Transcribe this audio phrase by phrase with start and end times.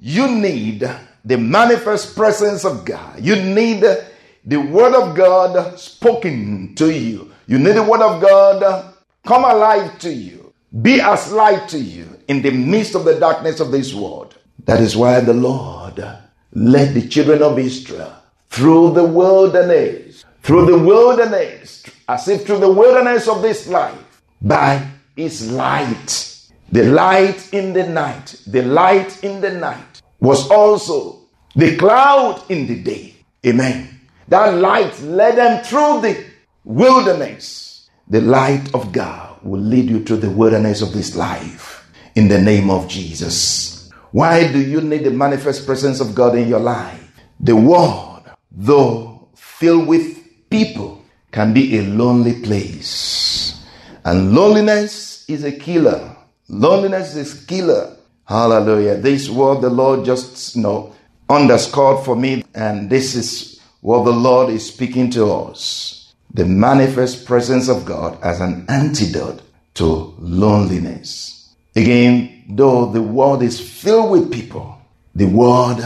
[0.00, 0.88] You need
[1.24, 3.20] the manifest presence of God.
[3.20, 7.30] You need the word of God spoken to you.
[7.46, 8.94] You need the word of God
[9.26, 10.52] come alive to you.
[10.80, 14.36] Be as light to you in the midst of the darkness of this world.
[14.64, 16.02] That is why the Lord
[16.52, 18.14] led the children of Israel
[18.48, 24.86] through the wilderness, through the wilderness, as if through the wilderness of this life, by
[25.16, 26.29] his light.
[26.72, 31.18] The light in the night, the light in the night was also
[31.56, 33.14] the cloud in the day.
[33.44, 34.00] Amen.
[34.28, 36.24] That light led them through the
[36.64, 37.88] wilderness.
[38.08, 42.40] The light of God will lead you to the wilderness of this life in the
[42.40, 43.90] name of Jesus.
[44.12, 47.10] Why do you need the manifest presence of God in your life?
[47.40, 50.18] The world, though filled with
[50.50, 53.64] people, can be a lonely place.
[54.04, 56.16] And loneliness is a killer.
[56.50, 57.96] Loneliness is killer.
[58.24, 58.96] Hallelujah.
[58.96, 60.92] This word the Lord just you know
[61.28, 66.12] underscored for me, and this is what the Lord is speaking to us.
[66.34, 69.42] The manifest presence of God as an antidote
[69.74, 71.54] to loneliness.
[71.76, 74.76] Again, though the world is filled with people,
[75.14, 75.82] the world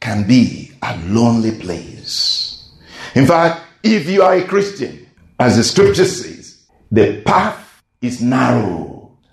[0.00, 2.70] can be a lonely place.
[3.14, 5.06] In fact, if you are a Christian,
[5.38, 8.91] as the scripture says, the path is narrow.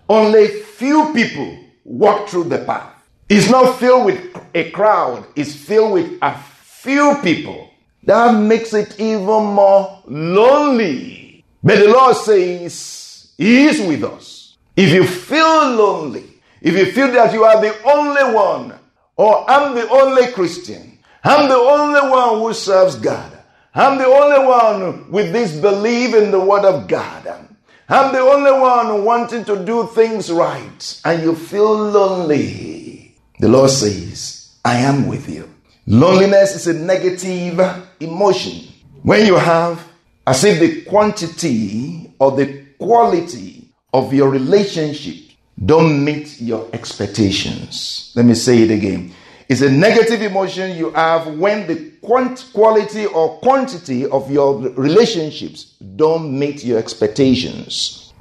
[0.10, 2.96] Only few people walk through the path.
[3.30, 7.70] It's not filled with a crowd, it's filled with a few people.
[8.04, 11.46] That makes it even more lonely.
[11.62, 14.58] But the Lord says, He is with us.
[14.76, 18.74] If you feel lonely, if you feel that you are the only one,
[19.16, 23.38] or I'm the only Christian, I'm the only one who serves God,
[23.76, 27.49] I'm the only one with this belief in the Word of God,
[27.92, 33.72] I'm the only one wanting to do things right, and you feel lonely, the Lord
[33.72, 35.50] says, I am with you.
[35.88, 37.60] Loneliness is a negative
[38.00, 38.72] emotion.
[39.02, 39.84] When you have
[40.28, 45.32] as if the quantity or the quality of your relationship
[45.66, 48.14] don't meet your expectations.
[48.16, 49.16] Let me say it again.
[49.50, 56.38] It's a negative emotion you have when the quality or quantity of your relationships don't
[56.38, 58.14] meet your expectations.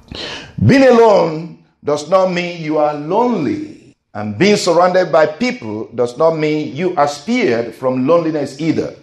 [0.65, 6.35] Being alone does not mean you are lonely, and being surrounded by people does not
[6.39, 8.97] mean you are spared from loneliness either.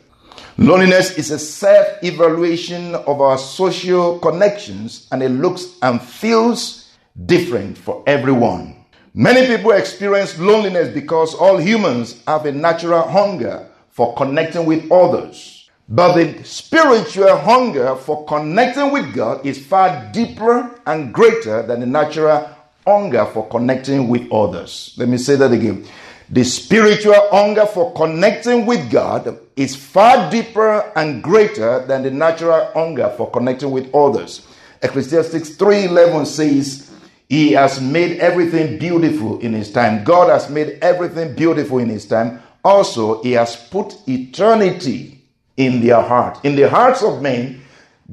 [0.57, 6.91] Loneliness is a self evaluation of our social connections, and it looks and feels
[7.27, 8.74] different for everyone.
[9.17, 15.69] Many people experience loneliness because all humans have a natural hunger for connecting with others.
[15.87, 21.85] But the spiritual hunger for connecting with God is far deeper and greater than the
[21.85, 22.49] natural
[22.85, 24.93] hunger for connecting with others.
[24.97, 25.87] Let me say that again.
[26.29, 32.69] The spiritual hunger for connecting with God is far deeper and greater than the natural
[32.73, 34.45] hunger for connecting with others.
[34.81, 36.84] Ecclesiastes 3:11 says,
[37.27, 40.03] he has made everything beautiful in His time.
[40.03, 42.41] God has made everything beautiful in His time.
[42.63, 45.21] Also, He has put eternity
[45.57, 46.43] in their heart.
[46.43, 47.61] In the hearts of men,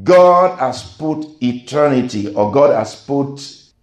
[0.03, 3.41] God has put eternity, or God has put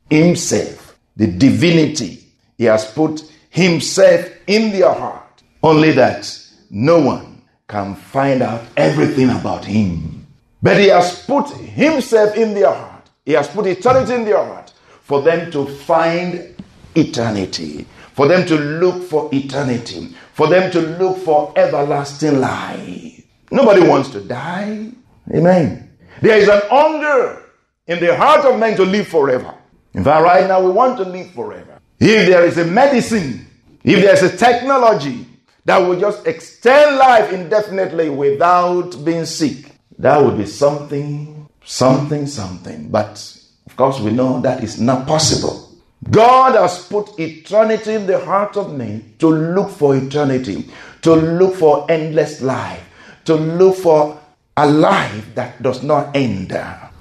[0.10, 2.26] Himself, the divinity.
[2.58, 5.44] He has put Himself in their heart.
[5.62, 6.36] Only that
[6.72, 10.26] no one can find out everything about Him.
[10.64, 13.10] But He has put Himself in their heart.
[13.26, 14.74] He has put eternity in their heart
[15.10, 16.56] for them to find
[16.94, 23.20] eternity, for them to look for eternity, for them to look for everlasting life.
[23.50, 24.92] Nobody wants to die.
[25.34, 25.98] Amen.
[26.22, 27.44] There is an hunger
[27.88, 29.56] in the heart of man to live forever.
[29.96, 31.80] In fact, right now we want to live forever.
[32.00, 33.48] If there is a medicine,
[33.84, 35.26] if there's a technology
[35.66, 42.90] that will just extend life indefinitely without being sick, that would be something, something, something.
[42.90, 43.39] But
[43.80, 45.72] course, we know that is not possible.
[46.12, 50.70] God has put eternity in the heart of man to look for eternity,
[51.02, 52.84] to look for endless life,
[53.26, 54.20] to look for
[54.58, 56.52] a life that does not end.
[56.52, 56.92] A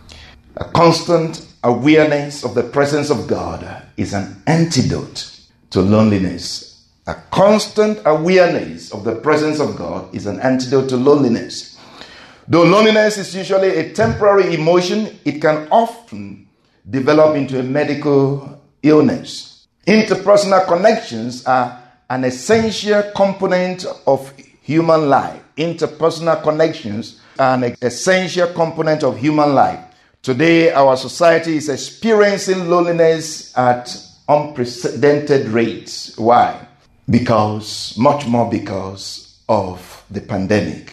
[0.73, 5.31] constant awareness of the presence of God is an antidote
[5.71, 6.69] to loneliness
[7.09, 11.81] A constant awareness of the presence of God is an antidote to loneliness.
[12.47, 16.48] Though loneliness is usually a temporary emotion, it can often
[16.89, 19.67] develop into a medical illness.
[19.87, 24.33] Interpersonal connections are an essential component of
[24.63, 25.43] human life.
[25.57, 29.81] Interpersonal connections are an essential component of human life.
[30.23, 33.97] Today, our society is experiencing loneliness at
[34.29, 36.17] unprecedented rates.
[36.19, 36.67] Why?
[37.09, 40.93] Because, much more because of the pandemic.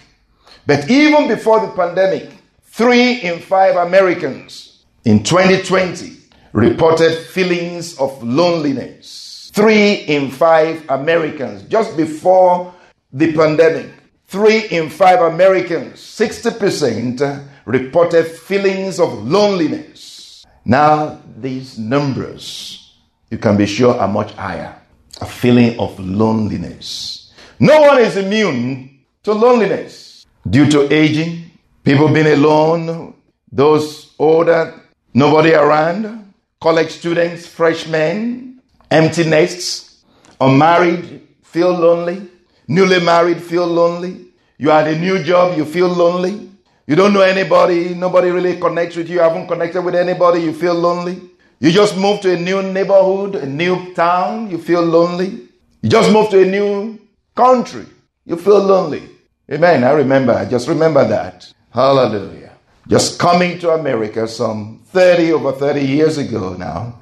[0.66, 2.30] But even before the pandemic,
[2.64, 4.65] three in five Americans
[5.06, 6.18] in 2020
[6.52, 9.52] reported feelings of loneliness.
[9.54, 12.74] Three in five Americans, just before
[13.14, 13.92] the pandemic,
[14.26, 20.44] three in five Americans, 60%, reported feelings of loneliness.
[20.66, 22.96] Now, these numbers,
[23.30, 24.76] you can be sure, are much higher.
[25.22, 27.32] A feeling of loneliness.
[27.60, 31.52] No one is immune to loneliness due to aging,
[31.84, 33.16] people being alone,
[33.52, 34.82] those older,
[35.16, 40.04] nobody around, college students, freshmen, empty nests,
[40.40, 42.28] unmarried, feel lonely,
[42.68, 44.28] newly married, feel lonely.
[44.58, 46.52] You had a new job, you feel lonely.
[46.86, 50.76] You don't know anybody, nobody really connects with you, haven't connected with anybody, you feel
[50.76, 51.20] lonely.
[51.60, 55.48] You just moved to a new neighborhood, a new town, you feel lonely.
[55.82, 57.00] You just moved to a new
[57.36, 57.86] country,
[58.26, 59.10] you feel lonely.
[59.50, 59.84] Amen.
[59.84, 61.52] I remember, I just remember that.
[61.72, 62.52] Hallelujah.
[62.88, 67.02] Just coming to America some 30, over 30 years ago now,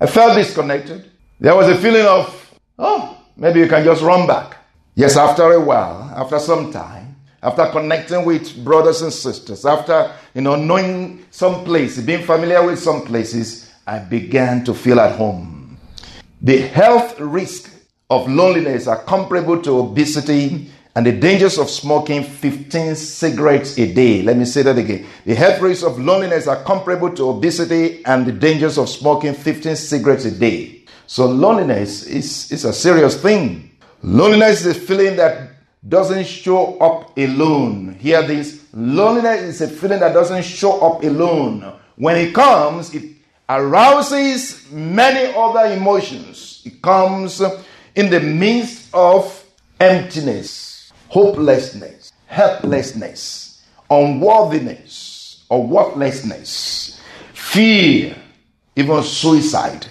[0.00, 1.10] I felt disconnected.
[1.38, 4.56] There was a feeling of, oh, maybe you can just run back.
[4.94, 10.40] Yes, after a while, after some time, after connecting with brothers and sisters, after you
[10.40, 15.76] know knowing some places, being familiar with some places, I began to feel at home.
[16.40, 17.70] The health risk
[18.08, 20.70] of loneliness are comparable to obesity
[21.00, 24.20] and the dangers of smoking 15 cigarettes a day.
[24.20, 25.06] Let me say that again.
[25.24, 29.76] The health risks of loneliness are comparable to obesity and the dangers of smoking 15
[29.76, 30.84] cigarettes a day.
[31.06, 33.78] So loneliness is, is a serious thing.
[34.02, 35.52] Loneliness is a feeling that
[35.88, 37.94] doesn't show up alone.
[37.94, 41.78] Hear this loneliness is a feeling that doesn't show up alone.
[41.96, 43.10] When it comes, it
[43.48, 46.60] arouses many other emotions.
[46.66, 47.40] It comes
[47.94, 49.46] in the midst of
[49.80, 50.69] emptiness,
[51.10, 57.00] hopelessness, helplessness, unworthiness, or worthlessness,
[57.34, 58.14] fear,
[58.76, 59.86] even suicide.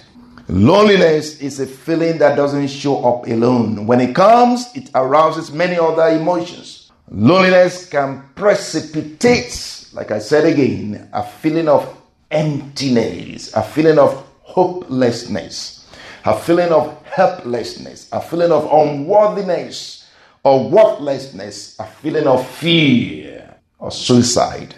[0.48, 3.86] Loneliness is a feeling that doesn't show up alone.
[3.86, 6.90] When it comes, it arouses many other emotions.
[7.12, 11.98] Loneliness can precipitate, like I said again, a feeling of
[12.32, 15.86] emptiness, a feeling of hopelessness,
[16.24, 19.99] a feeling of helplessness, a feeling of unworthiness
[20.44, 24.76] or worthlessness, a feeling of fear or suicide.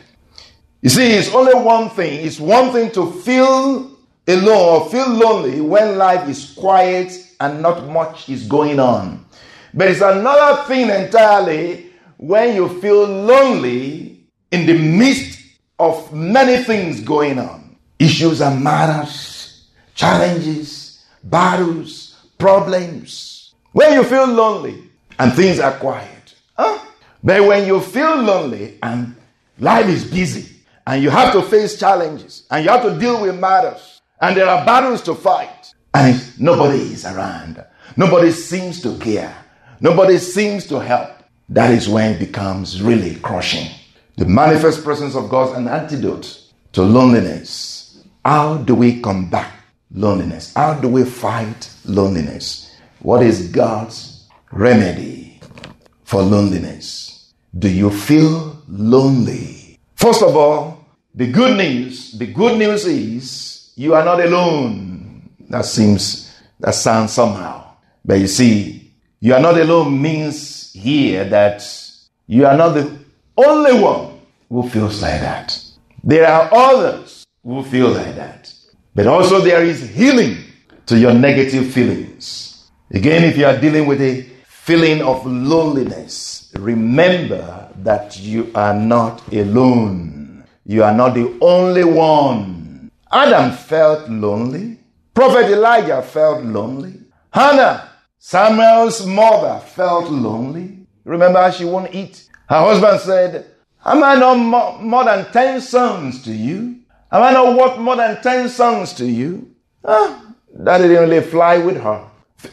[0.81, 2.25] You see, it's only one thing.
[2.25, 3.97] It's one thing to feel
[4.27, 9.25] alone or feel lonely when life is quiet and not much is going on.
[9.73, 15.39] But it's another thing entirely when you feel lonely in the midst
[15.79, 17.61] of many things going on
[18.01, 23.53] issues and matters, challenges, battles, problems.
[23.71, 24.90] When you feel lonely
[25.21, 26.33] and things are quiet.
[26.57, 26.83] Huh?
[27.23, 29.15] But when you feel lonely and
[29.59, 30.55] life is busy
[30.87, 34.47] and you have to face challenges and you have to deal with matters, and there
[34.47, 37.63] are battles to fight, and nobody is around.
[37.97, 39.35] Nobody seems to care.
[39.79, 41.11] Nobody seems to help.
[41.49, 43.69] That is when it becomes really crushing.
[44.17, 46.41] The manifest presence of God is an antidote
[46.73, 48.03] to loneliness.
[48.23, 49.51] How do we combat
[49.91, 50.53] loneliness?
[50.53, 52.75] How do we fight loneliness?
[52.99, 54.10] What is God's
[54.51, 55.39] remedy
[56.03, 57.33] for loneliness?
[57.57, 59.79] Do you feel lonely?
[59.95, 65.29] First of all, the good news, the good news is you are not alone.
[65.49, 67.75] That seems, that sounds somehow.
[68.03, 71.63] But you see, you are not alone means here that
[72.27, 72.97] you are not the
[73.37, 75.61] only one who feels like that.
[76.03, 78.53] There are others who feel like that.
[78.95, 80.37] But also there is healing
[80.87, 82.69] to your negative feelings.
[82.89, 84.30] Again, if you are dealing with a
[84.63, 90.45] feeling of loneliness, remember that you are not alone.
[90.65, 94.77] You are not the only one Adam felt lonely.
[95.15, 96.93] Prophet Elijah felt lonely.
[97.33, 97.89] Hannah,
[98.19, 100.85] Samuel's mother, felt lonely.
[101.05, 102.29] Remember, how she won't eat.
[102.47, 103.47] Her husband said,
[103.83, 106.81] Am I not more than 10 sons to you?
[107.11, 109.55] Am I not worth more than 10 sons to you?
[109.83, 112.05] Ah, that didn't really fly with her.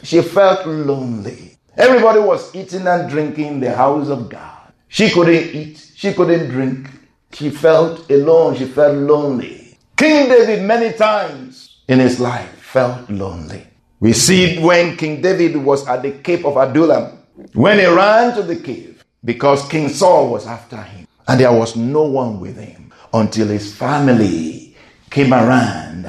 [0.02, 1.57] she felt lonely.
[1.78, 4.73] Everybody was eating and drinking in the house of God.
[4.88, 6.90] She couldn't eat, she couldn't drink.
[7.32, 9.78] She felt alone, she felt lonely.
[9.97, 13.64] King David, many times in his life, felt lonely.
[14.00, 17.16] We see when King David was at the cave of Adullam,
[17.52, 21.76] when he ran to the cave because King Saul was after him, and there was
[21.76, 24.76] no one with him until his family
[25.11, 26.06] came around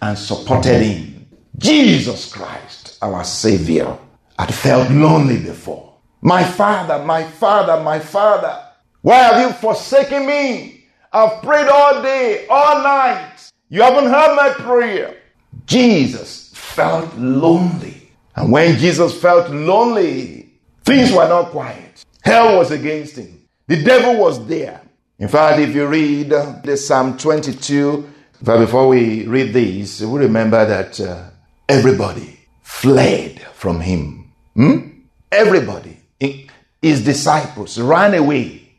[0.00, 1.26] and supported him.
[1.56, 3.98] Jesus Christ, our Savior,
[4.38, 5.94] had felt lonely before.
[6.20, 8.62] My Father, my Father, my Father,
[9.02, 10.84] why have you forsaken me?
[11.12, 13.50] I've prayed all day, all night.
[13.68, 15.16] You haven't heard my prayer.
[15.66, 18.10] Jesus felt lonely.
[18.36, 20.50] And when Jesus felt lonely,
[20.84, 22.04] things were not quiet.
[22.22, 23.46] Hell was against him.
[23.66, 24.80] The devil was there.
[25.18, 28.08] In fact, if you read the Psalm 22,
[28.42, 31.30] but before we read these, we remember that uh,
[31.68, 34.17] everybody fled from him.
[34.58, 34.88] Hmm?
[35.30, 35.96] Everybody,
[36.82, 38.72] his disciples, ran away.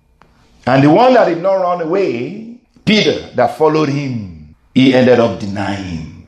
[0.66, 5.40] And the one that did not run away, Peter, that followed him, he ended up
[5.40, 6.28] denying.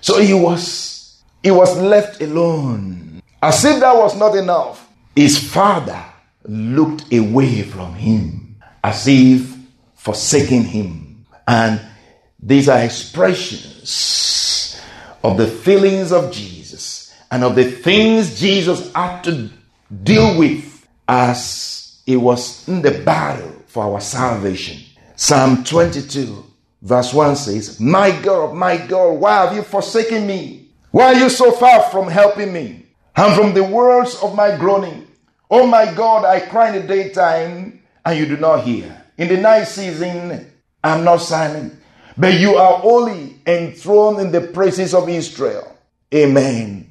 [0.00, 3.20] So he was he was left alone.
[3.42, 6.02] As if that was not enough, his father
[6.44, 9.54] looked away from him, as if
[9.94, 11.26] forsaking him.
[11.46, 11.82] And
[12.40, 14.80] these are expressions
[15.22, 16.55] of the feelings of Jesus
[17.30, 19.50] and of the things Jesus had to
[20.02, 24.82] deal with as he was in the battle for our salvation.
[25.16, 26.44] Psalm 22,
[26.82, 30.68] verse 1 says, My God, my God, why have you forsaken me?
[30.90, 32.86] Why are you so far from helping me?
[33.16, 35.06] And from the words of my groaning,
[35.50, 39.04] Oh my God, I cry in the daytime and you do not hear.
[39.16, 40.50] In the night season,
[40.82, 41.80] I'm not silent
[42.16, 45.76] but you are only enthroned in the praises of Israel.
[46.14, 46.85] Amen.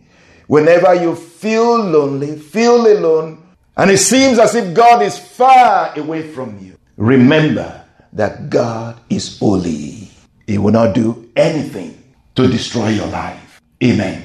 [0.47, 3.43] Whenever you feel lonely, feel alone,
[3.77, 7.83] and it seems as if God is far away from you, remember
[8.13, 10.09] that God is holy.
[10.47, 12.01] He will not do anything
[12.35, 13.61] to destroy your life.
[13.83, 14.25] Amen.